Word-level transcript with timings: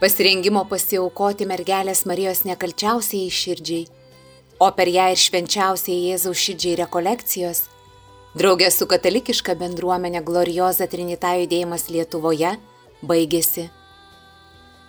Pasirengimo 0.00 0.62
pasiaukoti 0.64 1.44
mergelės 1.44 2.06
Marijos 2.08 2.38
nekalčiausiai 2.48 3.26
širdžiai, 3.36 3.82
o 4.56 4.68
per 4.72 4.88
ją 4.88 5.10
ir 5.12 5.20
švenčiausiai 5.20 6.06
Jėzaus 6.06 6.40
širdžiai 6.40 6.78
rekolekcijos, 6.80 7.60
draugė 8.32 8.70
su 8.72 8.88
katalikiška 8.88 9.58
bendruomenė 9.60 10.22
Glorioza 10.24 10.88
Trinita 10.88 11.34
judėjimas 11.42 11.90
Lietuvoje 11.92 12.54
baigėsi. 13.04 13.66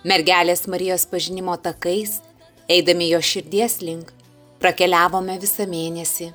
Mergelės 0.08 0.64
Marijos 0.64 1.04
pažinimo 1.12 1.58
takais, 1.60 2.22
eidami 2.64 3.12
jo 3.12 3.20
širdies 3.20 3.82
link, 3.84 4.16
prakeliavome 4.64 5.36
visą 5.44 5.68
mėnesį. 5.68 6.32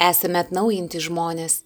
Esame 0.00 0.46
atnaujinti 0.46 1.04
žmonės, 1.10 1.60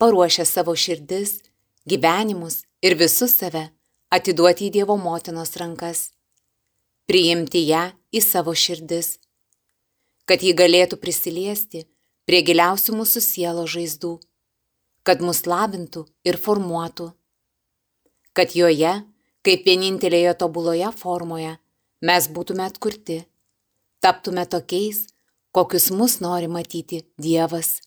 paruošę 0.00 0.48
savo 0.48 0.72
širdis, 0.72 1.42
gyvenimus 1.84 2.62
ir 2.80 2.96
visus 2.96 3.36
save 3.36 3.68
atiduoti 4.16 4.68
į 4.68 4.74
Dievo 4.78 4.96
motinos 5.00 5.54
rankas, 5.60 6.10
priimti 7.06 7.66
ją 7.68 7.90
į 8.12 8.22
savo 8.24 8.54
širdis, 8.56 9.16
kad 10.26 10.42
ji 10.42 10.54
galėtų 10.58 10.98
prisiliesti 11.02 11.84
prie 12.26 12.42
giliausių 12.46 12.96
mūsų 12.98 13.22
sielo 13.22 13.66
žaizdų, 13.70 14.16
kad 15.06 15.22
mus 15.22 15.44
labintų 15.46 16.06
ir 16.26 16.38
formuotų, 16.42 17.12
kad 18.34 18.56
joje, 18.58 18.94
kaip 19.46 19.68
vienintelėje 19.68 20.34
tobuloje 20.40 20.90
formoje, 20.98 21.52
mes 22.02 22.26
būtume 22.34 22.66
atkurti, 22.66 23.20
taptume 24.02 24.46
tokiais, 24.50 25.06
kokius 25.54 25.92
mus 25.94 26.18
nori 26.20 26.50
matyti 26.50 27.04
Dievas. 27.16 27.78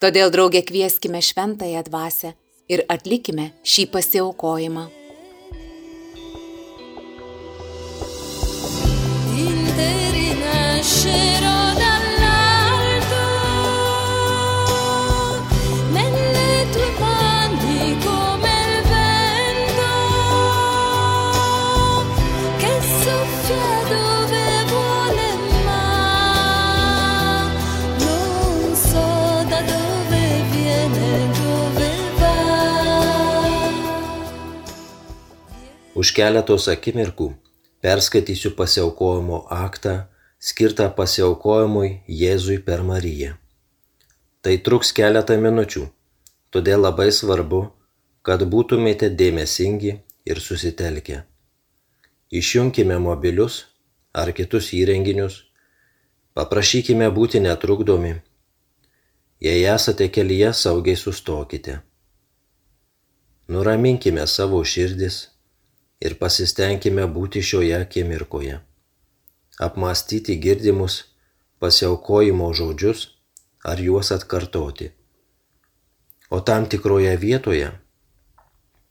Todėl 0.00 0.30
draugė 0.32 0.62
kvieskime 0.64 1.20
šventąją 1.20 1.82
dvasę 1.90 2.32
ir 2.72 2.86
atlikime 2.88 3.50
šį 3.66 3.90
pasiaukojimą. 3.92 4.99
Keletos 36.20 36.68
akimirkų 36.68 37.30
perskaitysiu 37.80 38.50
pasiaukojimo 38.56 39.38
aktą 39.56 39.92
skirtą 40.48 40.88
pasiaukojimui 40.98 41.88
Jėzui 42.22 42.58
per 42.66 42.82
Mariją. 42.84 43.36
Tai 44.44 44.54
truks 44.66 44.92
keletą 44.98 45.38
minučių, 45.40 45.86
todėl 46.52 46.84
labai 46.84 47.08
svarbu, 47.12 47.62
kad 48.26 48.44
būtumėte 48.52 49.08
dėmesingi 49.22 49.94
ir 50.28 50.42
susitelkę. 50.44 51.22
Išjungkime 52.28 53.00
mobilius 53.00 53.62
ar 54.12 54.34
kitus 54.36 54.74
įrenginius, 54.76 55.40
paprašykime 56.36 57.08
būti 57.16 57.40
netrukdomi. 57.40 58.14
Jei 59.40 59.64
esate 59.72 60.12
kelyje, 60.12 60.52
saugiai 60.52 61.00
sustokite. 61.00 61.80
Nuraminkime 63.48 64.28
savo 64.28 64.60
širdis 64.64 65.29
ir 66.00 66.16
pasistengime 66.20 67.04
būti 67.16 67.42
šioje 67.44 67.76
akimirkoje. 67.76 68.60
Apmastyti 69.60 70.38
girdimus 70.40 71.02
pasiaukojimo 71.60 72.48
žodžius 72.56 73.08
ar 73.64 73.80
juos 73.84 74.12
atkartoti. 74.16 74.90
O 76.30 76.40
tam 76.40 76.66
tikroje 76.72 77.12
vietoje, 77.20 77.68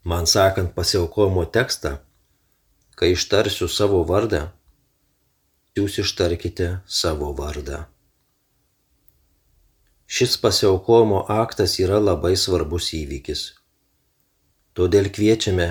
man 0.04 0.28
sakant 0.28 0.76
pasiaukojimo 0.76 1.46
tekstą, 1.50 1.98
kai 3.00 3.14
ištarsiu 3.16 3.70
savo 3.72 4.04
vardą, 4.04 4.50
jūs 5.78 6.02
ištarkite 6.04 6.70
savo 6.86 7.32
vardą. 7.34 7.86
Šis 10.10 10.38
pasiaukojimo 10.42 11.26
aktas 11.30 11.78
yra 11.80 12.00
labai 12.02 12.36
svarbus 12.38 12.94
įvykis. 12.98 13.42
Todėl 14.74 15.10
kviečiame 15.14 15.70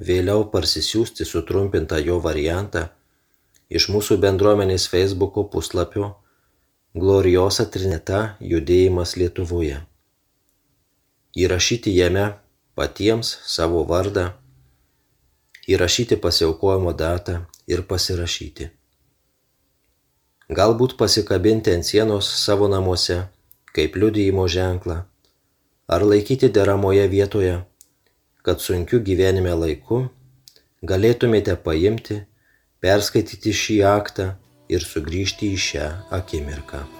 vėliau 0.00 0.46
parsisiųsti 0.52 1.26
sutrumpintą 1.28 2.00
jo 2.00 2.16
variantą 2.24 2.86
iš 3.68 3.88
mūsų 3.92 4.16
bendruomenės 4.24 4.88
Facebook'o 4.92 5.44
puslapio 5.52 6.14
Gloriosa 6.96 7.68
Trinita 7.70 8.20
judėjimas 8.42 9.14
Lietuvoje. 9.20 9.76
Įrašyti 11.38 11.92
jame 11.94 12.24
patiems 12.74 13.36
savo 13.46 13.84
vardą, 13.86 14.32
įrašyti 15.70 16.18
pasiaukojimo 16.18 16.96
datą 16.98 17.44
ir 17.70 17.84
pasirašyti. 17.86 18.70
Galbūt 20.50 20.96
pasikabinti 20.98 21.70
ant 21.76 21.86
sienos 21.86 22.26
savo 22.40 22.66
namuose 22.72 23.20
kaip 23.76 23.94
liudijimo 23.94 24.48
ženklą 24.50 25.04
ar 25.90 26.02
laikyti 26.06 26.48
deramoje 26.50 27.06
vietoje 27.12 27.54
kad 28.46 28.62
sunkiu 28.62 29.02
gyvenime 29.04 29.52
laiku 29.64 30.04
galėtumėte 30.86 31.56
paimti, 31.64 32.22
perskaityti 32.80 33.52
šį 33.52 33.82
aktą 33.90 34.32
ir 34.72 34.86
sugrįžti 34.86 35.52
į 35.52 35.60
šią 35.68 35.90
akimirką. 36.20 36.99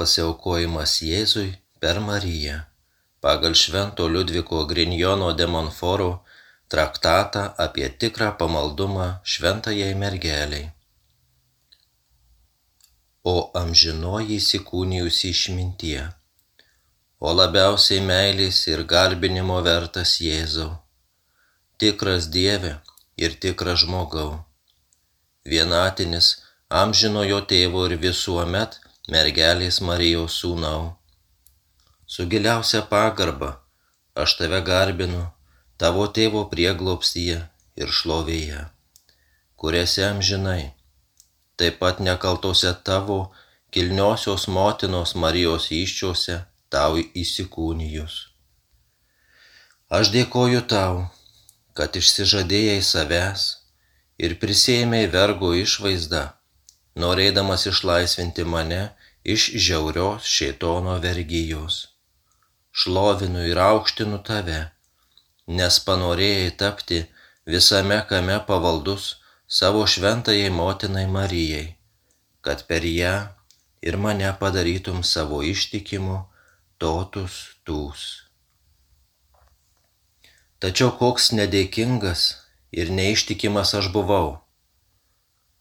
Pasiaukojimas 0.00 0.96
Jėzui 1.04 1.50
per 1.80 2.00
Mariją. 2.00 2.56
Pagal 3.20 3.52
Švento 3.62 4.06
Liudviko 4.08 4.64
Grinjono 4.70 5.34
de 5.36 5.46
Monforo 5.54 6.12
traktatą 6.72 7.42
apie 7.64 7.88
tikrą 8.00 8.30
pamaldumą 8.40 9.08
šventajai 9.32 9.92
mergeliai. 10.02 10.70
O 13.32 13.36
amžinoji 13.62 14.38
įsikūnijusi 14.40 15.34
išmintie, 15.34 16.06
o 17.20 17.34
labiausiai 17.36 18.00
meilės 18.00 18.62
ir 18.72 18.86
garbinimo 18.94 19.60
vertas 19.66 20.14
Jėzau, 20.24 20.70
tikras 21.76 22.30
Dieve 22.36 22.78
ir 23.20 23.36
tikras 23.44 23.84
žmogau, 23.84 24.30
vienatinis 25.44 26.38
amžinojo 26.84 27.44
tėvo 27.52 27.84
ir 27.90 28.00
visuomet 28.06 28.79
mergelės 29.08 29.80
Marijos 29.80 30.36
sūnau. 30.42 30.96
Su 32.06 32.26
giliausia 32.26 32.82
pagarba 32.90 33.60
aš 34.14 34.36
tave 34.40 34.60
garbinu 34.66 35.22
tavo 35.80 36.06
tėvo 36.16 36.44
prieglopstyje 36.50 37.38
ir 37.80 37.92
šlovėje, 37.98 38.66
kuriuose 39.56 40.04
amžinai, 40.08 40.72
taip 41.56 41.78
pat 41.80 42.02
nekaltose 42.04 42.72
tavo 42.84 43.30
kilniosios 43.72 44.48
motinos 44.48 45.14
Marijos 45.14 45.70
iščiose 45.72 46.42
tau 46.68 46.98
įsikūnijus. 46.98 48.18
Aš 49.90 50.12
dėkoju 50.14 50.60
tau, 50.70 51.06
kad 51.74 51.96
išsižadėjai 51.96 52.82
savęs 52.84 53.46
ir 54.20 54.36
prisėmėjai 54.42 55.08
vergo 55.14 55.54
išvaizdą, 55.56 56.26
norėdamas 56.96 57.66
išlaisvinti 57.70 58.44
mane 58.44 58.82
iš 59.24 59.50
žiaurios 59.68 60.26
šėtono 60.26 60.98
vergyjos. 61.04 61.86
Šlovinu 62.72 63.46
ir 63.50 63.58
aukštinu 63.58 64.22
tave 64.26 64.60
nes 65.58 65.78
panorėjai 65.86 66.50
tapti 66.62 67.00
visame 67.52 67.98
kame 68.10 68.38
pavaldus 68.46 69.06
savo 69.58 69.82
šventajai 69.92 70.50
motinai 70.54 71.06
Marijai, 71.10 71.74
kad 72.44 72.66
per 72.68 72.86
ją 72.86 73.14
ir 73.82 73.98
mane 74.04 74.30
padarytum 74.42 75.02
savo 75.02 75.42
ištikimu 75.42 76.18
totus 76.78 77.40
tūs. 77.66 78.04
Tačiau 80.60 80.92
koks 81.00 81.32
nedėkingas 81.34 82.22
ir 82.70 82.92
neištikimas 82.94 83.74
aš 83.80 83.90
buvau. 83.96 84.38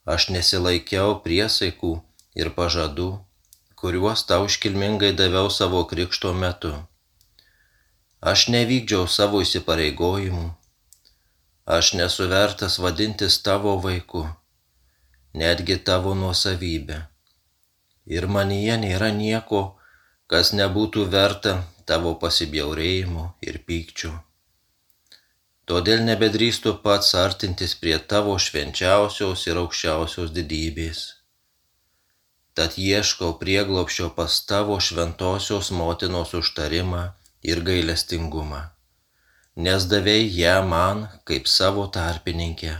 Aš 0.10 0.30
nesilaikiau 0.34 1.18
priesaikų 1.24 1.92
ir 2.42 2.50
pažadų, 2.56 3.10
kuriuos 3.82 4.24
tau 4.30 4.48
iškilmingai 4.50 5.12
daviau 5.20 5.52
savo 5.54 5.84
krikšto 5.92 6.32
metu. 6.44 6.72
Aš 8.32 8.48
nevykdžiau 8.54 9.06
savo 9.08 9.42
įsipareigojimų. 9.46 10.48
Aš 11.78 11.94
nesu 12.00 12.26
vertas 12.32 12.80
vadintis 12.84 13.38
tavo 13.46 13.76
vaiku, 13.84 14.24
netgi 15.44 15.78
tavo 15.90 16.16
nuosavybė. 16.22 16.98
Ir 18.10 18.26
manyje 18.38 18.80
nėra 18.82 19.12
nieko, 19.14 19.62
kas 20.26 20.52
nebūtų 20.58 21.06
verta 21.14 21.54
tavo 21.86 22.16
pasibjaurėjimo 22.24 23.28
ir 23.46 23.62
pykčių. 23.70 24.12
Todėl 25.70 26.00
nebedrįstu 26.02 26.72
pats 26.84 27.12
artintis 27.24 27.76
prie 27.82 27.98
tavo 28.12 28.32
švenčiausios 28.42 29.44
ir 29.50 29.58
aukščiausios 29.62 30.32
didybės. 30.38 31.02
Tad 32.58 32.78
ieškau 32.82 33.36
prieglopščio 33.42 34.08
pas 34.16 34.38
tavo 34.52 34.78
šventosios 34.86 35.70
motinos 35.82 36.34
užtarimą 36.40 37.04
ir 37.52 37.62
gailestingumą, 37.68 38.64
nes 39.68 39.86
davėjai 39.92 40.26
ją 40.40 40.56
man 40.72 41.06
kaip 41.30 41.46
savo 41.58 41.86
tarpininkę. 42.00 42.74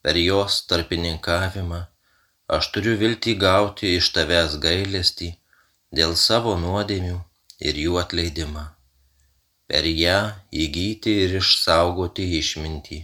Per 0.00 0.22
jos 0.22 0.62
tarpininkavimą 0.72 1.82
aš 2.58 2.72
turiu 2.78 2.96
viltį 3.04 3.36
gauti 3.44 3.92
iš 4.00 4.10
tavęs 4.16 4.56
gailestį 4.64 5.30
dėl 6.00 6.16
savo 6.24 6.56
nuodėmių 6.64 7.20
ir 7.60 7.84
jų 7.84 8.00
atleidimą. 8.06 8.66
Per 9.68 9.84
ją 9.84 10.18
įgyti 10.64 11.14
ir 11.26 11.38
išsaugoti 11.42 12.26
išmintį. 12.40 13.00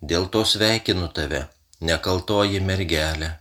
Dėl 0.00 0.30
to 0.32 0.44
sveikinu 0.46 1.10
tave, 1.16 1.44
nekaltoji 1.82 2.62
mergelė, 2.64 3.34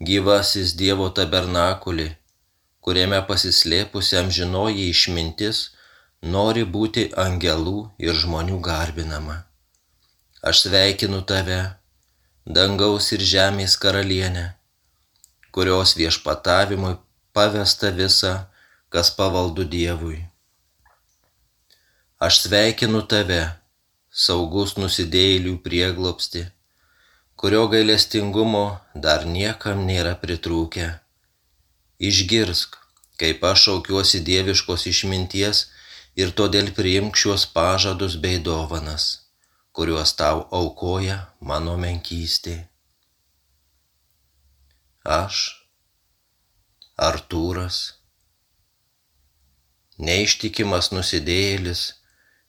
gyvasis 0.00 0.76
Dievo 0.78 1.10
tabernakulį 1.18 2.08
kuriame 2.82 3.20
pasislėpusi 3.28 4.18
amžinoji 4.18 4.88
išmintis 4.90 5.60
nori 6.34 6.64
būti 6.76 7.04
angelų 7.24 7.76
ir 8.06 8.18
žmonių 8.24 8.58
garbinama. 8.68 9.36
Aš 10.42 10.64
sveikinu 10.64 11.22
tave, 11.32 11.60
dangaus 12.58 13.12
ir 13.14 13.22
žemės 13.34 13.78
karalienė, 13.84 14.46
kurios 15.54 15.94
viešpatavimui 16.00 16.96
pavesta 17.32 17.92
visa, 17.94 18.34
kas 18.90 19.14
pavaldu 19.14 19.64
Dievui. 19.76 20.18
Aš 22.22 22.36
sveikinu 22.44 23.00
tave, 23.10 23.40
saugus 24.24 24.76
nusidėjėlių 24.78 25.56
prieglopsti, 25.64 26.42
kurio 27.34 27.62
gailestingumo 27.72 28.60
dar 29.06 29.24
niekam 29.26 29.80
nėra 29.88 30.12
pritrūkę 30.20 30.84
Išgirsk, 32.08 32.76
kaip 33.18 33.42
aš 33.48 33.64
šaukiuosi 33.64 34.20
dieviškos 34.28 34.84
išminties 34.90 35.62
ir 36.22 36.30
todėl 36.40 36.70
priimk 36.76 37.18
šiuos 37.18 37.46
pažadus 37.56 38.14
bei 38.26 38.38
dovanas, 38.48 39.06
kuriuos 39.74 40.12
tau 40.20 40.44
aukoja 40.60 41.16
mano 41.50 41.74
menkystė. 41.86 42.54
Aš, 45.16 45.40
Artūras, 47.08 47.80
neištikimas 49.98 50.92
nusidėjėlis, 50.94 51.82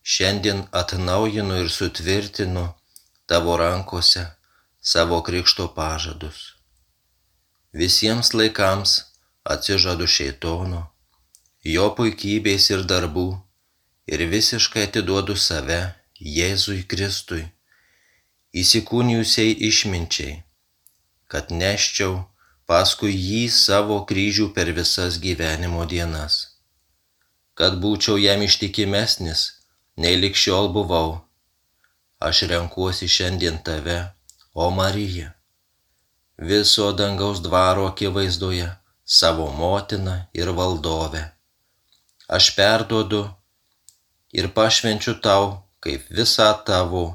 šiandien 0.03 0.65
atnaujinu 0.71 1.59
ir 1.63 1.69
sutvirtinu 1.69 2.65
tavo 3.25 3.57
rankose 3.57 4.25
savo 4.81 5.21
krikšto 5.23 5.67
pažadus. 5.75 6.53
Visiems 7.73 8.33
laikams 8.33 8.99
atsižadu 9.43 10.07
šeitono, 10.07 10.81
jo 11.63 11.87
puikybės 11.97 12.69
ir 12.75 12.83
darbų 12.91 13.27
ir 14.07 14.25
visiškai 14.35 14.83
atiduodu 14.89 15.35
save 15.39 15.79
Jėzui 16.19 16.83
Kristui, 16.87 17.47
įsikūnijusiai 18.53 19.55
išminčiai, 19.69 20.35
kad 21.31 21.49
neščiau 21.51 22.19
paskui 22.69 23.15
jį 23.15 23.47
savo 23.49 24.03
kryžių 24.09 24.51
per 24.53 24.71
visas 24.75 25.17
gyvenimo 25.23 25.87
dienas, 25.89 26.37
kad 27.55 27.79
būčiau 27.79 28.19
jam 28.19 28.43
ištikimesnis, 28.45 29.62
nei 30.01 30.15
likščiol 30.21 30.71
buvau. 30.75 31.21
Aš 32.27 32.45
renkuosi 32.51 33.07
šiandien 33.15 33.59
tave, 33.65 33.99
o 34.53 34.69
Marija, 34.69 35.33
viso 36.37 36.91
dangaus 36.99 37.41
dvaro 37.45 37.87
akivaizdoje 37.91 38.69
savo 39.05 39.51
motiną 39.51 40.15
ir 40.33 40.49
valdovę. 40.59 41.23
Aš 42.27 42.55
perduodu 42.55 43.23
ir 44.31 44.47
pašvenčiu 44.55 45.19
tau 45.21 45.45
kaip 45.83 46.07
visą 46.17 46.49
tavo, 46.65 47.05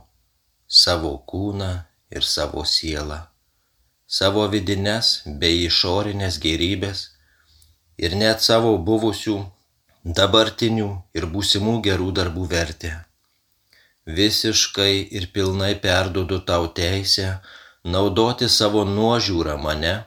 savo 0.69 1.13
kūną 1.31 1.71
ir 2.13 2.25
savo 2.25 2.65
sielą, 2.69 3.23
savo 4.07 4.45
vidinės 4.53 5.23
bei 5.41 5.65
išorinės 5.65 6.37
gerybės 6.45 7.07
ir 7.97 8.15
net 8.21 8.45
savo 8.45 8.77
buvusių, 8.79 9.39
dabartinių 10.05 10.89
ir 11.15 11.27
būsimų 11.33 11.81
gerų 11.83 12.13
darbų 12.15 12.47
vertę. 12.51 12.93
Visiškai 14.07 15.09
ir 15.13 15.29
pilnai 15.35 15.75
perduodu 15.83 16.39
tau 16.41 16.69
teisę 16.73 17.41
naudoti 17.85 18.49
savo 18.49 18.85
nuožiūrą 18.89 19.59
mane 19.61 20.05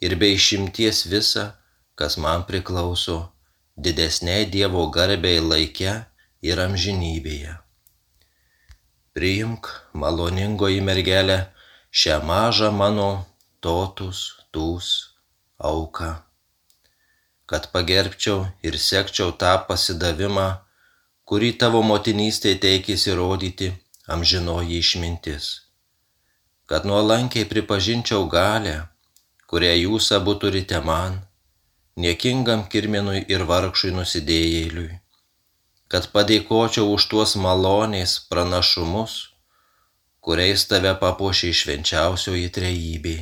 ir 0.00 0.16
be 0.20 0.34
išimties 0.34 1.06
visa, 1.08 1.54
kas 1.94 2.18
man 2.18 2.44
priklauso, 2.44 3.32
didesniai 3.76 4.44
Dievo 4.50 4.84
garbei 4.90 5.40
laike 5.40 5.94
ir 6.42 6.60
amžinybėje. 6.60 7.56
Priimk, 9.16 9.66
maloningoji 9.94 10.84
mergelė, 10.84 11.38
šią 11.90 12.20
mažą 12.28 12.70
mano 12.70 13.26
totus, 13.64 14.44
tūs, 14.52 15.14
auką, 15.58 16.12
kad 17.48 17.70
pagerbčiau 17.72 18.44
ir 18.66 18.76
sekčiau 18.76 19.32
tą 19.42 19.54
pasidavimą, 19.68 20.48
kurį 21.28 21.54
tavo 21.62 21.80
motinystė 21.90 22.54
teikėsi 22.64 23.14
rodyti 23.16 23.70
amžinoji 24.16 24.80
išmintis, 24.82 25.48
kad 26.68 26.84
nuolankiai 26.88 27.48
pripažinčiau 27.48 28.28
galę, 28.32 28.76
kurią 29.48 29.72
jūs 29.76 30.10
abu 30.16 30.34
turite 30.42 30.80
man, 30.84 31.18
niekingam 32.04 32.66
kirminui 32.72 33.24
ir 33.32 33.44
vargšui 33.48 33.94
nusidėjėliui, 33.96 34.90
kad 35.92 36.08
padėkočiau 36.12 36.92
už 36.96 37.08
tuos 37.12 37.34
malonės 37.44 38.18
pranašumus, 38.28 39.14
kuriais 40.20 40.66
tave 40.68 40.92
papuošė 41.00 41.54
švenčiausioji 41.62 42.52
trejybė. 42.52 43.16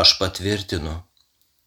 Aš 0.00 0.16
patvirtinu, 0.20 0.96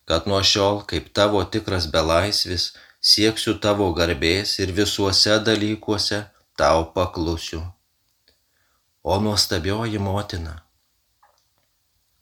kad 0.09 0.25
nuo 0.25 0.41
šiol, 0.51 0.81
kaip 0.89 1.11
tavo 1.13 1.43
tikras 1.53 1.85
belaisvis, 1.93 2.71
sieksiu 2.99 3.59
tavo 3.61 3.91
garbės 3.93 4.55
ir 4.63 4.73
visuose 4.79 5.37
dalykuose 5.45 6.23
tau 6.57 6.89
paklusiu. 6.95 7.61
O 9.03 9.19
nuostabioji 9.21 10.01
motina, 10.01 10.55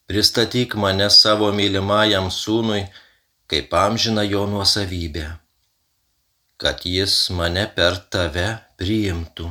pristatyk 0.08 0.76
mane 0.76 1.08
savo 1.10 1.50
mylimajam 1.56 2.28
sūnui 2.42 2.84
kaip 3.48 3.74
amžina 3.80 4.28
jo 4.28 4.44
nuosavybė, 4.52 5.26
kad 6.60 6.84
jis 6.84 7.16
mane 7.40 7.64
per 7.80 8.02
tave 8.12 8.48
priimtų, 8.80 9.48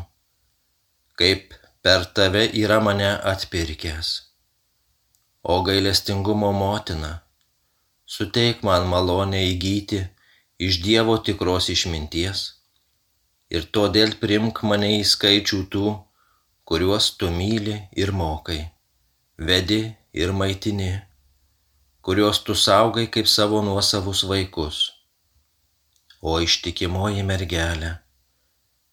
kaip 1.16 1.56
per 1.80 2.04
tave 2.18 2.44
yra 2.62 2.82
mane 2.84 3.14
atpirkęs. 3.32 4.10
O 5.46 5.62
gailestingumo 5.62 6.50
motina, 6.52 7.12
suteik 8.06 8.62
man 8.66 8.86
malonę 8.92 9.40
įgyti 9.52 10.00
iš 10.66 10.78
Dievo 10.84 11.16
tikros 11.28 11.68
išminties 11.74 12.44
ir 13.50 13.66
todėl 13.76 14.14
primk 14.22 14.62
mane 14.70 14.92
į 15.00 15.02
skaičių 15.12 15.60
tų, 15.72 15.90
kuriuos 16.68 17.12
tu 17.18 17.30
myli 17.30 17.76
ir 18.02 18.12
mokai, 18.22 18.62
vedi 19.50 19.82
ir 20.22 20.32
maitini, 20.32 20.94
kuriuos 22.02 22.42
tu 22.46 22.54
saugai 22.54 23.06
kaip 23.06 23.30
savo 23.30 23.62
nuosavus 23.62 24.24
vaikus. 24.30 24.80
O 26.22 26.40
ištikimoji 26.42 27.22
mergelė, 27.22 27.92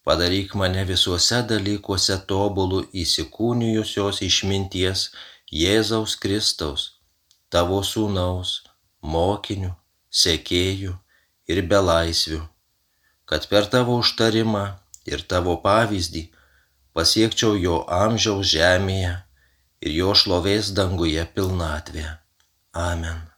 Padaryk 0.04 0.50
mane 0.60 0.82
visuose 0.84 1.38
dalykuose 1.48 2.18
tobulų 2.28 2.82
įsikūnijusios 3.02 4.18
išminties 4.26 5.04
Jėzaus 5.60 6.18
Kristaus, 6.20 6.82
tavo 7.48 7.78
sūnaus, 7.80 8.50
mokinių, 9.04 9.72
sekėjų 10.22 10.94
ir 11.50 11.60
belaisvių, 11.68 12.40
kad 13.28 13.48
per 13.50 13.68
tavo 13.72 13.98
užtarimą 14.00 14.64
ir 15.10 15.26
tavo 15.28 15.58
pavyzdį 15.64 16.24
pasiekčiau 16.96 17.58
jo 17.60 17.82
amžiaus 18.00 18.48
žemėje 18.54 19.14
ir 19.84 19.96
jo 20.00 20.16
šlovės 20.16 20.72
danguje 20.78 21.28
pilnatvę. 21.36 22.08
Amen. 22.72 23.33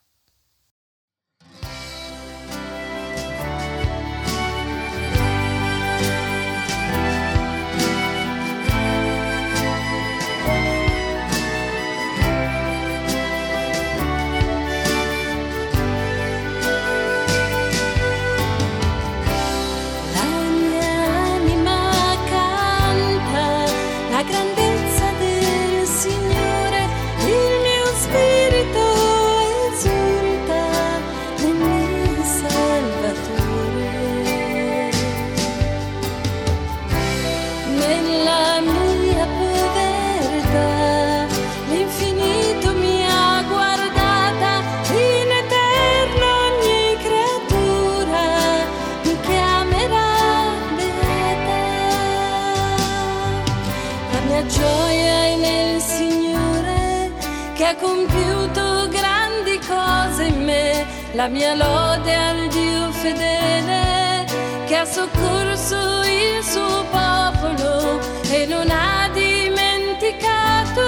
La 61.27 61.33
mia 61.33 61.55
lode 61.57 62.15
al 62.15 62.47
Dio 62.49 62.93
fedele 62.93 64.27
che 64.67 64.77
ha 64.77 64.85
soccorso 64.85 65.77
il 66.05 66.45
suo 66.45 66.85
popolo 66.89 67.99
e 68.31 68.47
non 68.47 68.71
ha 68.71 69.09
dimenticato 69.13 70.87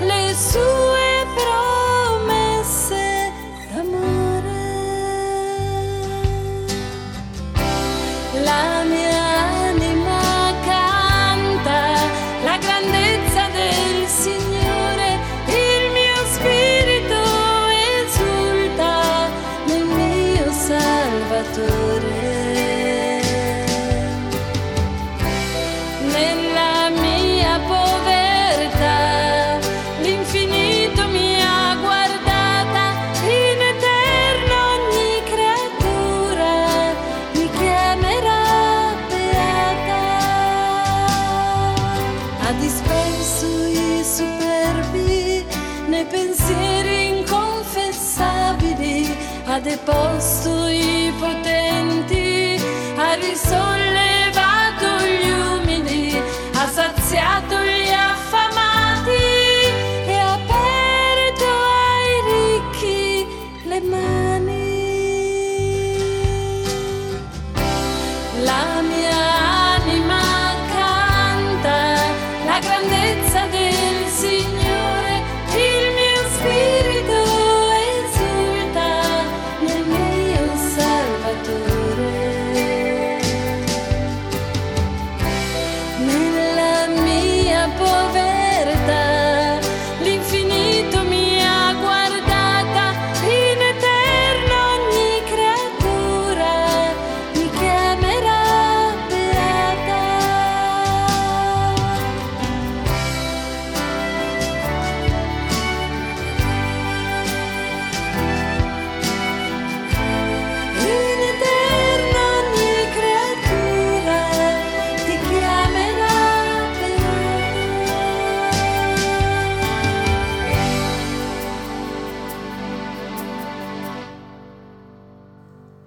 le 0.00 0.34
sue 0.34 0.85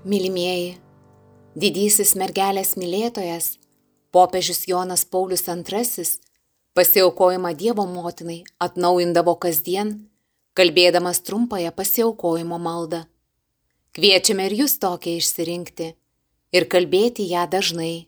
Mylimieji, 0.07 0.77
didysis 1.59 2.13
mergelės 2.15 2.77
mylėtojas, 2.79 3.57
popiežius 4.15 4.61
Jonas 4.63 5.01
Paulius 5.03 5.43
II 5.43 6.05
pasiaukojimą 6.71 7.51
Dievo 7.59 7.83
motinai 7.83 8.45
atnaujindavo 8.63 9.33
kasdien, 9.43 10.07
kalbėdamas 10.55 11.19
trumpąją 11.27 11.73
pasiaukojimo 11.75 12.61
maldą. 12.63 13.01
Kviečiame 13.91 14.47
ir 14.47 14.55
jūs 14.61 14.77
tokią 14.79 15.17
išsirinkti 15.19 15.89
ir 16.55 16.69
kalbėti 16.71 17.27
ją 17.33 17.43
dažnai. 17.51 18.07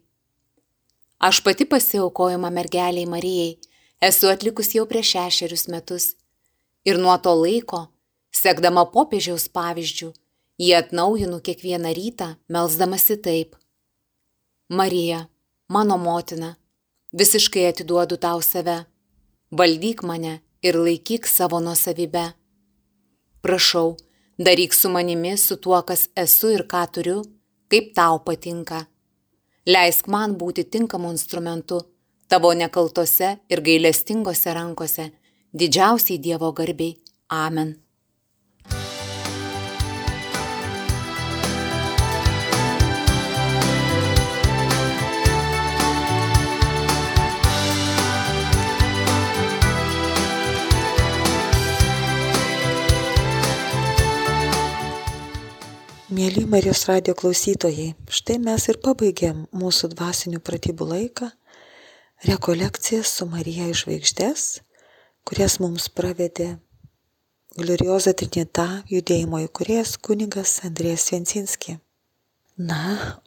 Aš 1.19 1.43
pati 1.43 1.67
pasiaukojimą 1.67 2.53
mergeliai 2.55 3.03
Marijai 3.03 3.59
esu 3.99 4.31
atlikus 4.31 4.71
jau 4.79 4.87
prieš 4.87 5.17
šešerius 5.17 5.67
metus 5.67 6.09
ir 6.87 6.95
nuo 6.95 7.19
to 7.19 7.35
laiko, 7.35 7.89
sekdama 8.31 8.87
popiežiaus 8.95 9.51
pavyzdžių, 9.51 10.13
jį 10.61 10.75
atnaujinu 10.77 11.39
kiekvieną 11.41 11.93
rytą, 11.97 12.27
melzdamasi 12.53 13.17
taip. 13.25 13.55
Marija, 14.69 15.25
mano 15.69 15.97
motina, 15.97 16.55
visiškai 17.17 17.65
atiduodu 17.71 18.17
tau 18.21 18.41
save, 18.45 18.77
valdyk 19.57 20.03
mane 20.05 20.39
ir 20.61 20.77
laikyk 20.85 21.27
savo 21.27 21.59
nuosavybę. 21.65 22.25
Prašau, 23.41 23.97
daryk 24.37 24.73
su 24.73 24.89
manimi, 24.89 25.37
su 25.37 25.57
tuo, 25.57 25.81
kas 25.81 26.07
esu 26.15 26.53
ir 26.55 26.67
ką 26.71 26.83
turiu, 26.93 27.21
kaip 27.71 27.93
tau 27.97 28.21
patinka. 28.25 28.85
Leisk 29.65 30.07
man 30.07 30.37
būti 30.37 30.69
tinkamu 30.73 31.09
instrumentu 31.15 31.81
tavo 32.31 32.53
nekaltose 32.53 33.29
ir 33.51 33.59
gailestingose 33.65 34.53
rankose, 34.55 35.09
didžiausiai 35.53 36.21
Dievo 36.23 36.51
garbiai. 36.55 36.95
Amen. 37.29 37.75
Mėly 56.11 56.41
Marijos 56.43 56.81
radio 56.89 57.13
klausytojai, 57.15 57.93
štai 58.11 58.35
mes 58.43 58.65
ir 58.67 58.81
pabaigėm 58.83 59.45
mūsų 59.55 59.93
dvasinių 59.93 60.41
pratybų 60.43 60.87
laiką, 60.89 61.29
rekolekcijas 62.27 63.13
su 63.15 63.27
Marija 63.31 63.69
iš 63.71 63.85
žvaigždės, 63.85 64.41
kurias 65.23 65.55
mums 65.63 65.85
pravedė 65.95 66.49
Glorioza 67.55 68.11
Trinita 68.11 68.65
judėjimo 68.91 69.39
įkurėjas 69.45 69.93
kunigas 70.03 70.57
Andrės 70.67 71.05
Viensinski. 71.13 71.77
Na, 72.59 72.81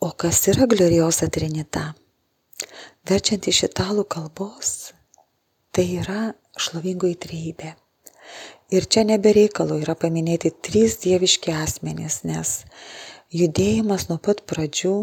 o 0.05 0.11
kas 0.13 0.43
yra 0.53 0.69
Glorioza 0.69 1.31
Trinita? 1.33 1.87
Verčiant 3.09 3.49
iš 3.49 3.63
italų 3.71 4.05
kalbos, 4.13 4.93
tai 5.73 5.89
yra 6.03 6.35
šlovingoji 6.61 7.17
trejybė. 7.25 7.73
Ir 8.75 8.89
čia 8.91 9.05
nebereikalo 9.07 9.77
yra 9.79 9.95
paminėti 9.95 10.51
trys 10.67 10.97
dieviški 11.05 11.53
asmenys, 11.55 12.23
nes 12.27 12.65
judėjimas 13.31 14.09
nuo 14.09 14.17
pat 14.19 14.41
pradžių 14.51 14.95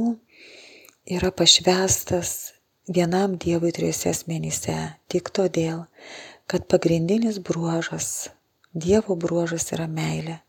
yra 1.15 1.29
pašvestas 1.31 2.51
vienam 2.91 3.37
Dievui 3.39 3.71
trijose 3.71 4.11
asmenyse. 4.11 4.75
Tik 5.07 5.31
todėl, 5.31 5.85
kad 6.51 6.67
pagrindinis 6.67 7.39
bruožas, 7.39 8.31
Dievo 8.75 9.15
bruožas 9.15 9.69
yra 9.75 9.87
meilė. 9.87 10.41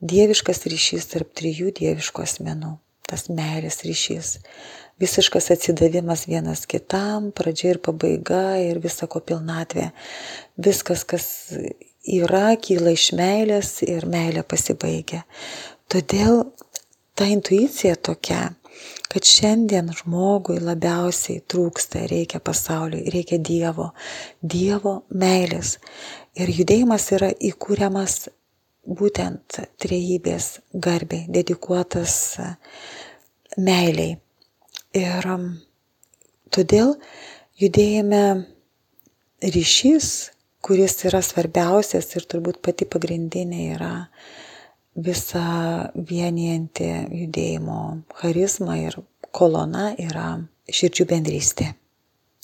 Dieviškas 0.00 0.62
ryšys 0.70 1.10
tarp 1.10 1.34
trijų 1.38 1.74
dieviškų 1.74 2.22
asmenų. 2.22 2.76
Tas 3.10 3.26
meilės 3.30 3.82
ryšys. 3.82 4.36
Visiškas 5.02 5.50
atsidavimas 5.56 6.28
vienas 6.30 6.68
kitam, 6.70 7.32
pradžia 7.34 7.74
ir 7.74 7.82
pabaiga 7.82 8.60
ir 8.62 8.78
visako 8.78 9.22
pilnatvė. 9.26 9.90
Viskas, 10.58 11.02
kas 11.08 11.30
yra, 12.06 12.54
kyla 12.60 12.94
iš 12.96 13.10
meilės 13.16 13.80
ir 13.86 14.06
meilė 14.08 14.44
pasibaigia. 14.46 15.24
Todėl 15.90 16.44
ta 17.18 17.26
intuicija 17.28 17.96
tokia, 17.96 18.50
kad 19.10 19.26
šiandien 19.26 19.90
žmogui 19.96 20.60
labiausiai 20.62 21.42
trūksta, 21.50 22.06
reikia 22.10 22.40
pasauliui, 22.40 23.10
reikia 23.12 23.40
Dievo, 23.42 23.90
Dievo 24.40 25.00
meilės. 25.10 25.78
Ir 26.38 26.52
judėjimas 26.54 27.10
yra 27.16 27.32
įkūriamas 27.34 28.28
būtent 28.86 29.60
trejybės 29.82 30.60
garbiai, 30.72 31.26
dedikuotas 31.28 32.14
meiliai. 33.58 34.16
Ir 34.96 35.26
todėl 36.50 36.96
judėjime 37.60 38.22
ryšys 39.42 40.29
kuris 40.64 40.98
yra 41.08 41.22
svarbiausias 41.24 42.10
ir 42.16 42.26
turbūt 42.28 42.60
pati 42.64 42.86
pagrindinė 42.88 43.62
yra 43.76 43.92
visa 45.00 45.44
vienijanti 45.94 46.88
judėjimo 47.22 47.80
charizma 48.20 48.76
ir 48.80 48.98
kolona 49.32 49.92
yra 49.98 50.32
širdžių 50.70 51.06
bendrystė. 51.12 51.70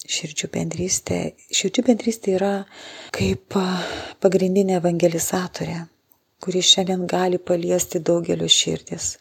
Širdžių 0.06 0.48
bendrystė. 0.54 1.18
Širdžių 1.50 1.82
bendrystė 1.88 2.36
yra 2.38 2.54
kaip 3.16 3.56
pagrindinė 4.22 4.76
evangelizatorė, 4.78 5.80
kuri 6.42 6.62
šiandien 6.62 7.06
gali 7.10 7.40
paliesti 7.42 8.00
daugelio 8.00 8.46
širdis. 8.46 9.16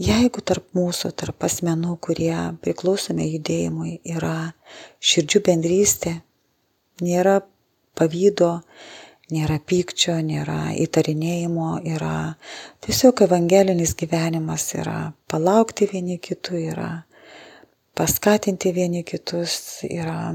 Jeigu 0.00 0.42
tarp 0.44 0.68
mūsų, 0.76 1.10
tarp 1.16 1.44
asmenų, 1.48 1.96
kurie 2.04 2.36
priklausome 2.64 3.26
judėjimui, 3.28 3.98
yra 4.08 4.52
širdžių 5.04 5.42
bendrystė, 5.48 6.14
nėra 7.04 7.40
pavydo, 8.00 8.54
nėra 9.30 9.60
pykčio, 9.62 10.16
nėra 10.24 10.72
įtarinėjimo, 10.80 11.74
yra 11.86 12.14
tiesiog 12.84 13.22
evangelinis 13.28 13.94
gyvenimas, 13.98 14.66
yra 14.74 15.12
palaukti 15.30 15.88
vieni 15.92 16.18
kitų, 16.18 16.64
yra 16.72 16.90
paskatinti 17.98 18.72
vieni 18.74 19.04
kitus, 19.06 19.84
yra 19.86 20.32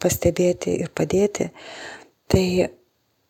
pastebėti 0.00 0.76
ir 0.84 0.92
padėti. 0.94 1.50
Tai 2.30 2.46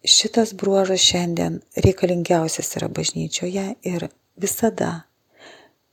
šitas 0.07 0.55
bruožas 0.59 1.03
šiandien 1.03 1.61
reikalingiausias 1.85 2.77
yra 2.79 2.91
bažnyčioje 2.93 3.67
ir 3.87 4.09
visada 4.41 4.93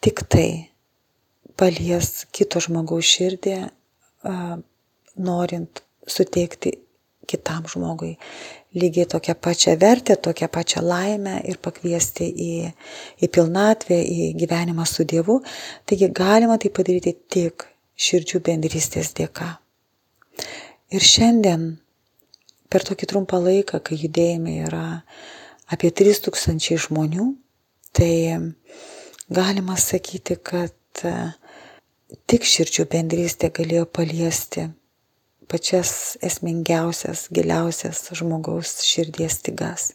tik 0.03 0.25
tai 0.29 0.49
palies 1.59 2.25
kito 2.35 2.61
žmogaus 2.63 3.07
širdį, 3.07 3.57
norint 5.23 5.83
suteikti 6.09 6.73
kitam 7.27 7.67
žmogui 7.69 8.15
lygiai 8.75 9.05
tokią 9.05 9.35
pačią 9.35 9.77
vertę, 9.77 10.15
tokią 10.17 10.47
pačią 10.47 10.81
laimę 10.81 11.35
ir 11.49 11.59
pakviesti 11.61 12.25
į, 12.25 12.53
į 13.21 13.29
pilnatvę, 13.29 13.99
į 14.01 14.33
gyvenimą 14.39 14.85
su 14.89 15.05
Dievu. 15.05 15.41
Taigi 15.85 16.09
galima 16.09 16.57
tai 16.57 16.73
padaryti 16.73 17.13
tik 17.13 17.67
širdžių 17.95 18.41
bendrystės 18.47 19.13
dėka. 19.17 19.51
Ir 20.93 21.05
šiandien, 21.05 21.67
per 22.69 22.85
tokį 22.85 23.09
trumpą 23.09 23.39
laiką, 23.41 23.79
kai 23.85 23.97
judėjime 24.01 24.57
yra 24.65 24.85
apie 25.69 25.93
3000 25.93 26.81
žmonių, 26.87 27.29
tai 27.93 28.13
galima 29.29 29.77
sakyti, 29.77 30.37
kad 30.41 31.05
tik 32.29 32.45
širdžių 32.45 32.89
bendrystė 32.89 33.53
galėjo 33.53 33.85
paliesti 33.85 34.71
pačias 35.49 36.17
esmingiausias, 36.21 37.27
giliausias 37.33 38.05
žmogaus 38.17 38.81
širdies 38.87 39.39
stygas. 39.39 39.91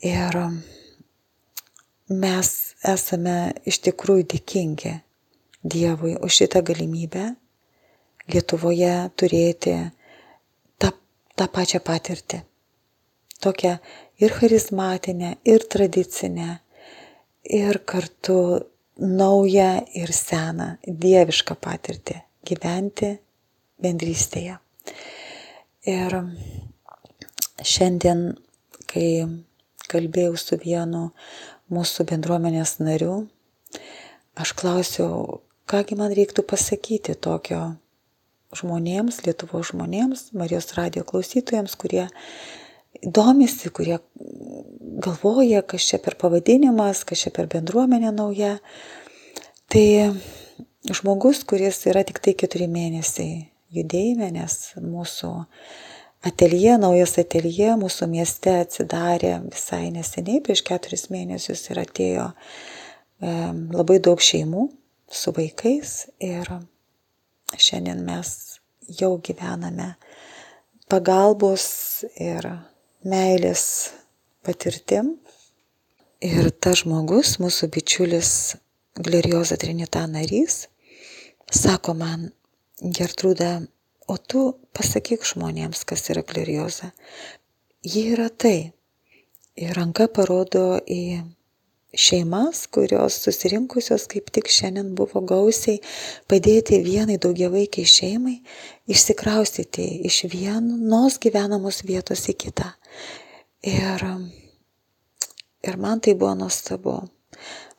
Ir 0.00 0.36
mes 2.08 2.50
esame 2.94 3.36
iš 3.68 3.80
tikrųjų 3.86 4.26
dėkingi 4.34 4.96
Dievui 5.60 6.14
už 6.16 6.38
šitą 6.40 6.62
galimybę 6.64 7.34
Lietuvoje 8.30 9.10
turėti 9.18 9.74
tą, 10.80 10.92
tą 11.36 11.46
pačią 11.52 11.80
patirtį. 11.84 12.40
Tokią 13.40 13.74
ir 14.20 14.34
charizmatinę, 14.36 15.34
ir 15.44 15.64
tradicinę, 15.68 16.58
ir 17.44 17.80
kartu 17.84 18.60
naują 19.00 19.70
ir 19.96 20.12
seną 20.12 20.76
dievišką 20.86 21.56
patirtį 21.56 22.20
gyventi 22.44 23.10
bendrystėje. 23.82 24.58
Ir 25.88 26.16
šiandien, 27.64 28.24
kai 28.90 29.26
kalbėjau 29.90 30.36
su 30.38 30.58
vienu 30.60 31.10
mūsų 31.72 32.06
bendruomenės 32.10 32.78
nariu, 32.82 33.14
aš 34.38 34.52
klausiau, 34.58 35.40
kągi 35.70 35.96
man 35.98 36.12
reiktų 36.16 36.44
pasakyti 36.46 37.16
tokio 37.16 37.62
žmonėms, 38.56 39.22
Lietuvo 39.26 39.62
žmonėms, 39.66 40.30
Marijos 40.36 40.72
radio 40.76 41.04
klausytojams, 41.06 41.76
kurie 41.78 42.08
domisi, 43.02 43.70
kurie 43.70 44.00
galvoja, 45.00 45.62
kas 45.62 45.86
čia 45.86 46.00
per 46.02 46.18
pavadinimas, 46.20 47.04
kas 47.08 47.24
čia 47.24 47.32
per 47.34 47.48
bendruomenė 47.50 48.10
nauja. 48.16 48.56
Tai 49.70 49.86
žmogus, 50.90 51.44
kuris 51.46 51.78
yra 51.86 52.02
tik 52.04 52.18
tai 52.24 52.34
keturi 52.34 52.66
mėnesiai 52.70 53.46
judėjime, 53.74 54.30
nes 54.34 54.56
mūsų 54.80 55.30
ateljė, 56.26 56.76
naujas 56.82 57.16
ateljė 57.22 57.76
mūsų 57.80 58.08
mieste 58.10 58.56
atsidarė 58.64 59.36
visai 59.46 59.88
neseniai, 59.94 60.42
prieš 60.44 60.64
keturis 60.66 61.08
mėnesius 61.12 61.64
ir 61.70 61.82
atėjo 61.84 62.26
e, 62.30 63.34
labai 63.76 64.00
daug 64.02 64.20
šeimų 64.20 64.66
su 65.10 65.34
vaikais 65.36 65.94
ir 66.22 66.50
šiandien 67.58 68.04
mes 68.06 68.34
jau 69.00 69.14
gyvename 69.22 69.94
pagalbos 70.90 72.04
ir 72.18 72.46
meilės 73.06 73.64
patirtim. 74.46 75.16
Ir 76.20 76.50
tas 76.52 76.82
žmogus, 76.82 77.38
mūsų 77.40 77.70
bičiulis 77.72 78.32
Glorioza 79.00 79.56
Trinita 79.56 80.02
narys, 80.10 80.66
sako 81.48 81.94
man, 81.96 82.26
Gertrūda, 82.80 83.66
o 84.08 84.16
tu 84.16 84.44
pasakyk 84.72 85.26
žmonėms, 85.28 85.84
kas 85.84 86.08
yra 86.12 86.22
glorioza. 86.24 86.94
Ji 87.84 88.06
yra 88.14 88.30
tai. 88.32 88.72
Ir 89.60 89.74
ranka 89.76 90.06
parodo 90.08 90.80
į 90.88 91.20
šeimas, 91.92 92.64
kurios 92.72 93.18
susirinkusios 93.24 94.06
kaip 94.08 94.30
tik 94.32 94.48
šiandien 94.48 94.94
buvo 94.96 95.20
gausiai 95.26 95.80
padėti 96.30 96.78
vienai 96.86 97.18
daugiavaikiai 97.20 97.92
šeimai 97.92 98.36
išsikraustyti 98.88 99.86
iš 100.08 100.22
vienos 100.32 101.18
gyvenamos 101.20 101.82
vietos 101.84 102.28
į 102.30 102.36
kitą. 102.46 102.70
Ir, 103.66 104.06
ir 105.66 105.76
man 105.76 106.00
tai 106.00 106.14
buvo 106.14 106.36
nuostabu. 106.38 107.02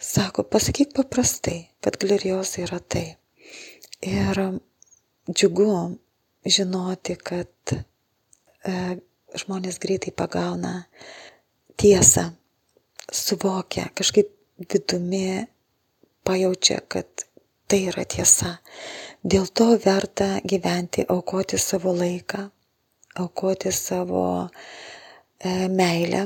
Sako, 0.02 0.44
pasakyk 0.44 0.94
paprastai, 0.98 1.72
kad 1.82 1.98
glorioza 2.02 2.66
yra 2.66 2.82
tai. 2.82 3.16
Ir 4.02 4.38
džiugu 5.30 5.98
žinoti, 6.46 7.16
kad 7.22 7.74
e, 7.74 8.74
žmonės 9.38 9.78
greitai 9.82 10.14
pagauna 10.18 10.74
tiesą, 11.78 12.32
suvokia, 13.12 13.90
kažkaip 13.96 14.32
vidumi 14.62 15.46
pajaučia, 16.26 16.80
kad 16.88 17.26
tai 17.70 17.84
yra 17.92 18.06
tiesa. 18.06 18.58
Dėl 19.22 19.48
to 19.54 19.76
verta 19.84 20.40
gyventi, 20.44 21.06
aukoti 21.10 21.60
savo 21.62 21.94
laiką, 21.96 22.48
aukoti 23.22 23.72
savo 23.76 24.24
e, 24.42 25.52
meilę, 25.70 26.26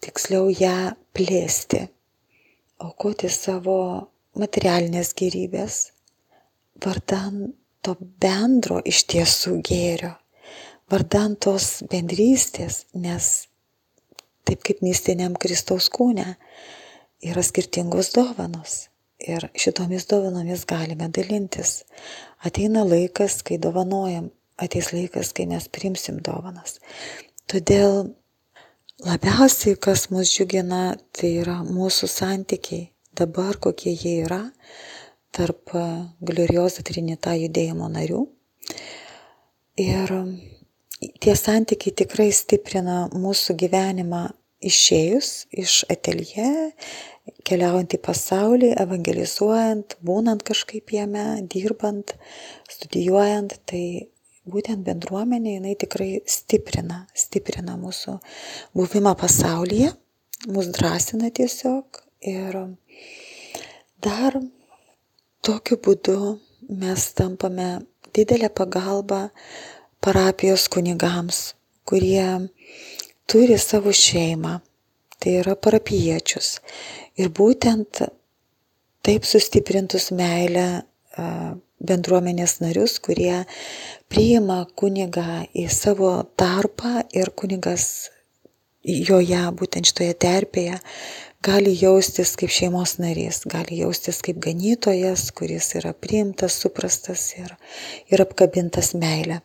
tiksliau 0.00 0.48
ją 0.52 0.94
plėsti, 1.14 1.82
aukoti 2.84 3.30
savo 3.32 3.76
materialinės 4.40 5.12
gerybės, 5.18 5.76
vardan 6.84 7.52
to 7.84 7.96
bendro 8.22 8.80
iš 8.84 9.04
tiesų 9.12 9.58
gėrio, 9.66 10.14
vardan 10.90 11.36
tos 11.36 11.82
bendrystės, 11.90 12.84
nes 12.94 13.48
taip 14.48 14.64
kaip 14.66 14.82
mistiniam 14.84 15.36
Kristaus 15.40 15.90
kūne 15.92 16.34
yra 17.24 17.44
skirtingos 17.44 18.12
dovanos. 18.16 18.88
Ir 19.24 19.46
šitomis 19.56 20.08
dovanomis 20.10 20.66
galime 20.68 21.06
dalintis. 21.08 21.84
Ateina 22.44 22.82
laikas, 22.84 23.38
kai 23.46 23.56
dovanojam, 23.62 24.28
ateis 24.60 24.90
laikas, 24.92 25.32
kai 25.36 25.46
mes 25.48 25.68
primsim 25.72 26.18
dovanas. 26.24 26.76
Todėl 27.48 28.10
labiausiai, 29.04 29.78
kas 29.80 30.08
mus 30.12 30.32
džiugina, 30.34 30.98
tai 31.16 31.38
yra 31.40 31.60
mūsų 31.64 32.10
santykiai 32.10 32.90
dabar, 33.16 33.56
kokie 33.62 33.94
jie 33.94 34.18
yra, 34.26 34.42
tarp 35.34 35.74
Glorioza 36.24 36.84
Trinita 36.86 37.34
judėjimo 37.38 37.88
narių. 37.92 38.22
Ir 39.82 40.14
tie 41.20 41.34
santykiai 41.36 41.94
tikrai 41.98 42.30
stiprina 42.32 43.04
mūsų 43.10 43.56
gyvenimą 43.64 44.28
išėjus 44.64 45.30
iš 45.52 45.82
atelje, 45.92 46.48
keliaujant 47.44 47.96
į 47.96 48.00
pasaulį, 48.04 48.70
evangelizuojant, 48.80 49.98
būnant 50.04 50.44
kažkaip 50.46 50.94
jame, 50.94 51.26
dirbant, 51.52 52.14
studijuojant, 52.70 53.58
tai 53.68 53.84
būtent 54.48 54.84
bendruomenė 54.86 55.58
jinai 55.58 55.74
tikrai 55.80 56.10
stiprina, 56.28 57.04
stiprina 57.16 57.76
mūsų 57.80 58.18
buvimą 58.76 59.14
pasaulyje, 59.20 59.92
mus 60.52 60.68
drąsina 60.76 61.30
tiesiog 61.34 62.02
ir 62.28 62.60
dar 64.04 64.36
Tokiu 65.44 65.76
būdu 65.76 66.18
mes 66.80 67.02
tampame 67.12 67.66
didelę 68.16 68.48
pagalbą 68.48 69.26
parapijos 70.00 70.70
kunigams, 70.72 71.40
kurie 71.84 72.48
turi 73.28 73.58
savo 73.60 73.92
šeimą, 73.92 74.54
tai 75.20 75.34
yra 75.42 75.52
parapiečius. 75.66 76.48
Ir 77.20 77.28
būtent 77.28 78.00
taip 79.04 79.28
sustiprintus 79.28 80.08
meilę 80.16 80.66
bendruomenės 81.84 82.58
narius, 82.64 82.96
kurie 83.04 83.44
priima 84.08 84.62
kunigą 84.80 85.42
į 85.52 85.68
savo 85.68 86.14
tarpą 86.40 87.02
ir 87.12 87.34
kunigas 87.36 88.08
joje, 88.84 89.44
būtent 89.60 89.92
šitoje 89.92 90.16
terpėje, 90.24 90.80
gali 91.44 91.74
jaustis 91.76 92.34
kaip 92.40 92.52
šeimos 92.52 92.96
narys, 93.02 93.42
gali 93.50 93.82
jaustis 93.82 94.22
kaip 94.24 94.40
ganytojas, 94.42 95.26
kuris 95.36 95.74
yra 95.78 95.92
priimtas, 95.92 96.56
suprastas 96.62 97.26
ir, 97.36 97.52
ir 98.08 98.24
apkabintas 98.24 98.94
meilę. 98.96 99.42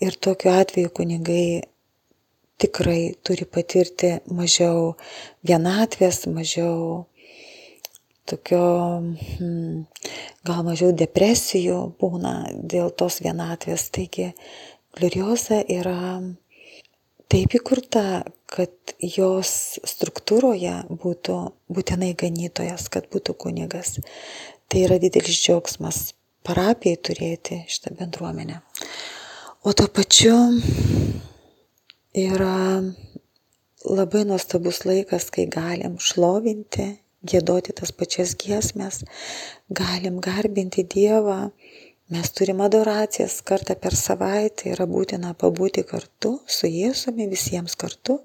Ir 0.00 0.16
tokiu 0.16 0.54
atveju 0.54 0.92
kunigai 0.96 1.46
tikrai 2.60 3.14
turi 3.26 3.44
patirti 3.44 4.14
mažiau 4.30 4.94
vienatvės, 5.46 6.24
mažiau 6.32 7.04
tokio, 8.30 8.64
hmm, 9.36 9.84
gal 10.48 10.62
mažiau 10.64 10.94
depresijų 10.96 11.80
būna 12.00 12.34
dėl 12.56 12.88
tos 12.96 13.20
vienatvės. 13.24 13.90
Taigi, 13.92 14.30
gloriosa 14.96 15.60
yra 15.68 16.22
taip 17.28 17.56
įkurta, 17.58 18.24
kad 18.48 18.74
jos 19.16 19.78
struktūroje 19.86 20.74
būtų 20.88 21.36
būtinai 21.72 22.12
ganytojas, 22.18 22.88
kad 22.92 23.08
būtų 23.12 23.36
kunigas. 23.44 23.98
Tai 24.68 24.84
yra 24.86 24.98
didelis 25.02 25.38
džiaugsmas 25.40 26.14
parapijai 26.44 27.00
turėti 27.08 27.62
šitą 27.68 27.94
bendruomenę. 27.98 28.60
O 29.64 29.72
to 29.72 29.86
pačiu 29.88 30.34
yra 32.14 32.82
labai 33.84 34.24
nuostabus 34.28 34.84
laikas, 34.88 35.30
kai 35.32 35.46
galim 35.48 35.96
šlovinti, 36.00 36.90
gėdoti 37.24 37.72
tas 37.76 37.92
pačias 37.96 38.36
giesmės, 38.40 39.02
galim 39.72 40.20
garbinti 40.24 40.84
Dievą, 40.84 41.50
Mes 42.12 42.28
turim 42.36 42.58
adoracijas 42.60 43.38
kartą 43.48 43.74
per 43.80 43.94
savaitę, 43.96 44.68
yra 44.74 44.84
būtina 44.84 45.30
pabūti 45.40 45.86
kartu 45.88 46.34
su 46.56 46.68
Jėzumi 46.68 47.30
visiems 47.30 47.78
kartu. 47.80 48.18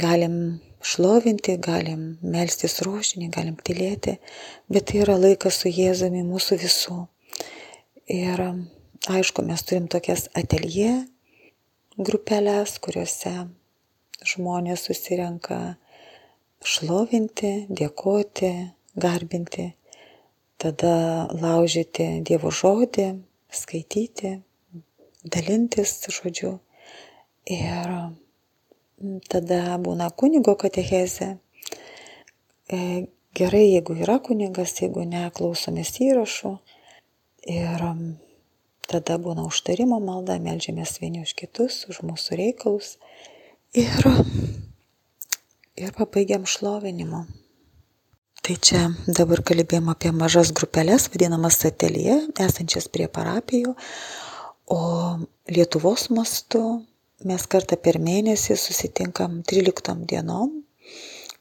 Galim 0.00 0.36
šlovinti, 0.82 1.58
galim 1.60 2.16
melstis 2.24 2.80
rožinį, 2.86 3.28
galim 3.34 3.58
tylėti, 3.60 4.16
bet 4.72 4.88
tai 4.90 5.02
yra 5.04 5.18
laikas 5.20 5.60
su 5.62 5.72
Jėzumi 5.72 6.22
mūsų 6.24 6.58
visų. 6.62 6.98
Ir 8.12 8.40
aišku, 9.12 9.44
mes 9.44 9.62
turim 9.68 9.90
tokias 9.92 10.28
ateljė 10.38 11.04
grupelės, 11.98 12.78
kuriuose 12.82 13.34
žmonės 14.32 14.88
susirenka 14.88 15.60
šlovinti, 16.64 17.52
dėkoti, 17.68 18.52
garbinti 18.96 19.72
tada 20.62 21.28
laužyti 21.34 22.22
Dievo 22.26 22.52
žodį, 22.54 23.08
skaityti, 23.50 24.36
dalintis 25.26 25.96
žodžiu. 26.06 26.56
Ir 27.50 27.90
tada 29.30 29.78
būna 29.82 30.10
kunigo 30.14 30.54
katechezė. 30.58 31.36
E, 32.72 32.78
gerai, 33.34 33.64
jeigu 33.74 33.96
yra 34.04 34.18
kunigas, 34.24 34.76
jeigu 34.80 35.04
ne, 35.08 35.24
klausomės 35.34 35.94
įrašų. 36.04 36.56
Ir 37.52 37.84
tada 38.86 39.18
būna 39.18 39.46
užtarimo 39.48 39.98
malda, 40.02 40.38
melžiamės 40.42 40.98
vieni 41.02 41.24
už 41.26 41.34
kitus, 41.38 41.82
už 41.90 42.02
mūsų 42.06 42.38
reikalus. 42.38 42.96
Ir, 43.74 44.06
ir 45.80 45.94
pabaigiam 45.96 46.46
šlovinimu. 46.46 47.24
Tai 48.42 48.56
čia 48.58 48.88
dabar 49.06 49.38
kalbėjom 49.46 49.90
apie 49.92 50.10
mažas 50.14 50.50
grupelės, 50.54 51.06
vadinamas 51.12 51.60
atelje, 51.68 52.16
esančias 52.42 52.88
prie 52.90 53.06
parapijų, 53.06 53.76
o 54.66 54.80
Lietuvos 55.46 56.08
mastu 56.10 56.62
mes 57.28 57.46
kartą 57.50 57.78
per 57.80 57.98
mėnesį 58.02 58.56
susitinkam 58.58 59.40
13 59.48 60.06
dienom 60.10 60.58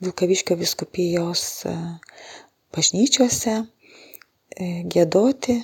Vilkaviškio 0.01 0.57
viskupijos 0.57 1.43
e, 1.69 1.73
bažnyčiose 2.73 3.53
e, 3.61 3.65
gėdoti, 4.89 5.59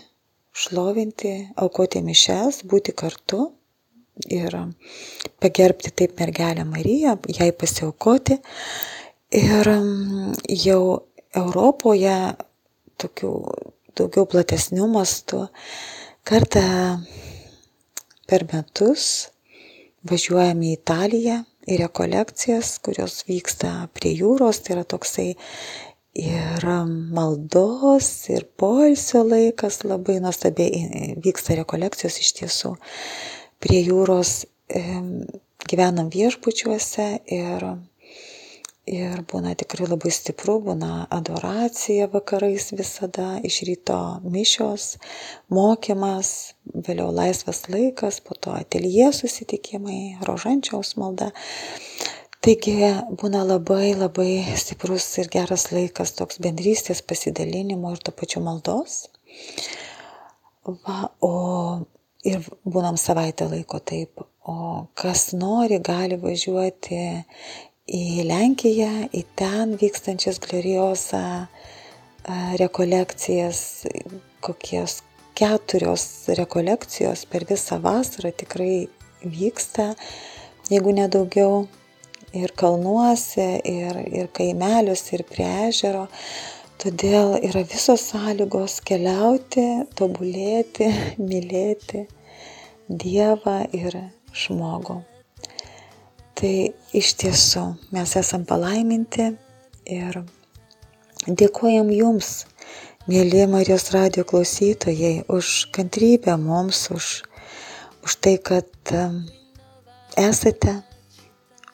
šlovinti, 0.54 1.34
aukoti 1.58 2.04
mišes, 2.06 2.62
būti 2.70 2.94
kartu, 2.98 3.48
ir 4.26 4.54
pagerbti 5.42 5.92
taip 5.92 6.20
mergelę 6.20 6.66
Mariją, 6.66 7.18
jai 7.30 7.52
pasiaukoti. 7.52 8.38
Ir 9.38 9.70
jau 10.64 10.82
Europoje 11.36 12.18
tokių 13.02 13.32
daugiau 13.98 14.26
platesnių 14.30 14.88
mastų 14.94 15.48
kartą 16.28 16.64
per 18.30 18.46
metus 18.54 19.28
važiuojame 20.08 20.72
į 20.72 20.78
Italiją 20.78 21.44
į 21.68 21.78
rekolekcijas, 21.82 22.78
kurios 22.84 23.24
vyksta 23.28 23.90
prie 23.96 24.14
jūros, 24.16 24.62
tai 24.64 24.78
yra 24.78 24.86
toksai 24.88 25.28
ir 26.18 26.68
maldos, 27.14 28.08
ir 28.32 28.48
poilsio 28.58 29.24
laikas, 29.28 29.84
labai 29.86 30.18
nuostabiai 30.24 31.18
vyksta 31.24 31.58
rekolekcijos 31.60 32.22
iš 32.24 32.32
tiesų. 32.40 32.74
Prie 33.62 33.84
jūros 33.84 34.40
gyvenam 35.68 36.10
viešbučiuose 36.14 37.08
ir 37.36 37.68
ir 38.88 39.22
būna 39.28 39.52
tikrai 39.60 39.88
labai 39.90 40.12
stipru, 40.16 40.58
būna 40.64 41.08
adoracija 41.14 42.08
vakarais 42.14 42.72
visada, 42.72 43.36
iš 43.44 43.60
ryto 43.68 43.98
mišios, 44.24 44.96
mokymas, 45.54 46.32
vėliau 46.88 47.12
laisvas 47.14 47.66
laikas, 47.72 48.22
po 48.24 48.38
to 48.40 48.56
ateljė 48.56 49.12
susitikimai, 49.16 50.00
rožančiaus 50.28 50.96
malda. 51.02 51.34
Taigi 52.48 52.78
būna 53.20 53.44
labai 53.44 53.92
labai 53.98 54.32
stiprus 54.56 55.10
ir 55.20 55.28
geras 55.34 55.68
laikas 55.74 56.16
toks 56.16 56.40
bendrystės 56.40 57.02
pasidalinimo 57.04 57.92
ir 57.92 58.00
to 58.00 58.14
pačiu 58.16 58.44
maldos. 58.46 59.08
Va, 60.68 61.10
o 61.24 61.34
ir 62.28 62.46
būnam 62.64 63.00
savaitę 63.00 63.50
laiko 63.52 63.80
taip. 63.80 64.24
O 64.48 64.88
kas 64.96 65.34
nori, 65.36 65.82
gali 65.84 66.16
važiuoti 66.22 67.00
į 67.88 68.24
Lenkiją, 68.28 69.08
į 69.16 69.24
ten 69.40 69.78
vykstančias 69.80 70.42
gloriosa 70.44 71.48
rekolekcijas, 72.60 73.88
kokios 74.44 75.02
keturios 75.38 76.28
rekolekcijos 76.36 77.26
per 77.32 77.46
visą 77.48 77.80
vasarą 77.80 78.34
tikrai 78.36 78.88
vyksta, 79.24 79.94
jeigu 80.72 80.92
nedaugiau, 80.98 81.68
ir 82.36 82.52
kalnuose, 82.60 83.48
ir, 83.64 84.02
ir 84.12 84.30
kaimeliuose, 84.36 85.16
ir 85.16 85.24
prie 85.30 85.48
ežero. 85.70 86.08
Todėl 86.78 87.38
yra 87.42 87.64
visos 87.66 88.04
sąlygos 88.12 88.82
keliauti, 88.86 89.66
tobulėti, 89.98 90.92
mylėti 91.30 92.06
Dievą 92.88 93.66
ir 93.76 93.98
žmogų. 94.32 95.02
Tai 96.38 96.50
iš 96.94 97.16
tiesų 97.18 97.64
mes 97.96 98.12
esam 98.20 98.44
palaiminti 98.46 99.32
ir 99.90 100.20
dėkojam 101.26 101.90
Jums, 101.90 102.46
mėly 103.10 103.48
Marijos 103.50 103.88
radio 103.96 104.22
klausytojai, 104.28 105.24
už 105.34 105.72
kantrybę 105.74 106.36
mums, 106.38 106.84
už, 106.94 107.08
už 108.06 108.18
tai, 108.22 108.36
kad 108.38 108.70
esate, 110.14 110.76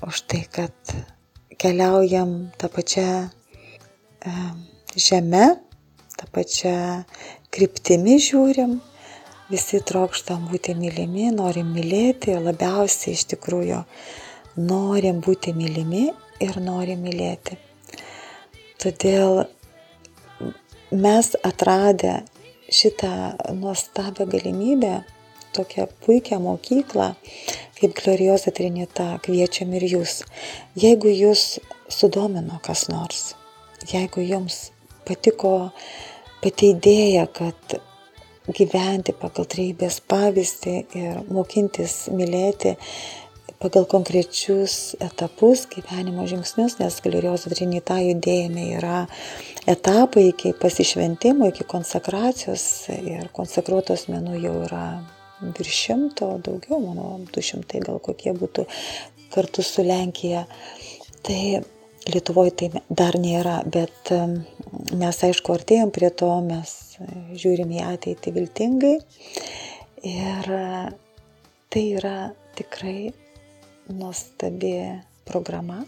už 0.08 0.24
tai, 0.32 0.46
kad 0.48 0.96
keliaujam 1.60 2.34
tą 2.56 2.72
pačią 2.72 3.08
žemę, 4.96 5.46
tą 6.16 6.34
pačią 6.40 6.76
kryptimį 7.52 8.20
žiūrim, 8.32 8.80
visi 9.52 9.84
trokštam 9.84 10.48
būti 10.48 10.80
mylimi, 10.80 11.34
norim 11.36 11.76
mylėti 11.76 12.40
labiausiai 12.40 13.20
iš 13.20 13.34
tikrųjų 13.36 13.84
norim 14.58 15.22
būti 15.24 15.54
mylimi 15.58 16.08
ir 16.44 16.60
norim 16.62 17.04
mylėti. 17.06 17.58
Todėl 18.82 19.46
mes 20.92 21.34
atradę 21.44 22.22
šitą 22.70 23.14
nuostabią 23.54 24.26
galimybę, 24.26 25.04
tokią 25.54 25.88
puikią 26.06 26.40
mokyklą, 26.40 27.14
kaip 27.78 27.94
Glorioza 28.00 28.52
Trinita, 28.52 29.20
kviečiam 29.26 29.74
ir 29.78 29.86
jūs. 29.86 30.24
Jeigu 30.76 31.12
jūs 31.14 31.60
sudomino 31.90 32.60
kas 32.66 32.88
nors, 32.90 33.34
jeigu 33.90 34.26
jums 34.26 34.72
patiko 35.06 35.72
pati 36.42 36.74
idėja, 36.74 37.28
kad 37.30 37.78
gyventi 38.52 39.14
pagal 39.16 39.48
treibės 39.48 40.02
pavyzdį 40.10 40.76
ir 41.00 41.22
mokintis 41.32 42.10
mylėti 42.12 42.76
pagal 43.64 43.86
konkrečius 43.88 44.94
etapus, 45.00 45.64
gyvenimo 45.72 46.26
žingsnius, 46.28 46.76
nes 46.82 46.98
Gloriozo 47.06 47.52
Trinita 47.54 47.96
judėjime 48.04 48.66
yra 48.76 49.04
etapai 49.72 50.26
iki 50.34 50.52
pasišventimo, 50.60 51.48
iki 51.48 51.64
konsekracijos 51.72 52.66
ir 52.98 53.30
konsekruotos 53.36 54.10
menų 54.12 54.42
jau 54.44 54.56
yra 54.66 54.84
virš 55.44 55.80
šimto, 55.86 56.28
daugiau, 56.44 56.82
manau, 56.84 57.22
du 57.32 57.44
šimtai 57.44 57.80
gal 57.86 58.04
kokie 58.04 58.36
būtų 58.36 58.68
kartu 59.32 59.64
su 59.64 59.88
Lenkija. 59.88 60.44
Tai 61.24 61.64
Lietuvoje 62.04 62.52
tai 62.60 62.84
dar 62.92 63.16
nėra, 63.16 63.62
bet 63.64 64.12
mes 64.92 65.24
aišku 65.24 65.56
artėjom 65.56 65.96
prie 65.96 66.12
to, 66.12 66.34
mes 66.44 66.74
žiūrim 67.40 67.72
į 67.80 67.84
ateitį 67.94 68.34
viltingai 68.36 68.98
ir 70.12 70.50
tai 71.72 71.84
yra 71.96 72.18
tikrai 72.60 73.14
nuostabi 73.92 75.02
programa 75.28 75.84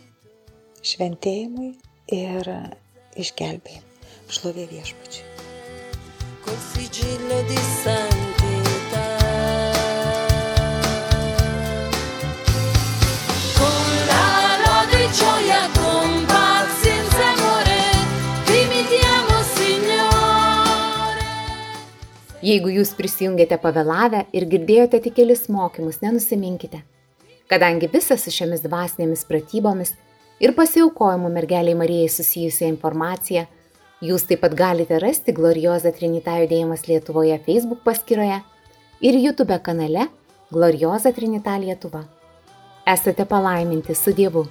šventėjimui 0.86 1.74
ir 2.16 2.50
išgelbėjimui. 3.16 3.94
Šlovė 4.26 4.66
viešpačiui. 4.72 5.26
Col 6.46 6.58
sigillo 6.72 7.42
di 7.50 7.58
santità. 7.58 9.06
Con 13.58 13.86
la 14.10 14.28
lode 14.66 15.04
e. 15.04 15.66
Jeigu 22.46 22.70
jūs 22.70 22.92
prisijungėte 22.94 23.58
pavėlavę 23.58 24.28
ir 24.38 24.46
girdėjote 24.50 25.00
tik 25.02 25.16
kelis 25.18 25.48
mokymus, 25.50 26.04
nenusiminkite. 26.04 26.84
Kadangi 27.50 27.90
visas 27.94 28.24
su 28.26 28.34
šiomis 28.34 28.64
dvasinėmis 28.66 29.26
pratybomis 29.30 29.94
ir 30.42 30.56
pasiaukojimu 30.58 31.30
mergeliai 31.30 31.78
Marijai 31.78 32.10
susijusią 32.10 32.72
informaciją, 32.72 33.46
jūs 34.02 34.26
taip 34.26 34.42
pat 34.42 34.58
galite 34.58 34.98
rasti 35.04 35.36
Glorioza 35.36 35.94
Trinita 35.94 36.40
judėjimas 36.42 36.88
Lietuvoje 36.90 37.38
Facebook 37.46 37.86
paskyroje 37.86 38.42
ir 39.06 39.22
YouTube 39.22 39.62
kanale 39.62 40.10
Glorioza 40.52 41.14
Trinita 41.14 41.58
Lietuva. 41.62 42.06
Esate 42.86 43.26
palaiminti 43.30 43.94
su 43.98 44.14
Dievu. 44.14 44.48